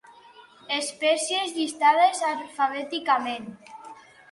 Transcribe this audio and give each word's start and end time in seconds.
Espècies 0.77 1.53
llistades 1.59 2.23
alfabèticament. 2.31 3.49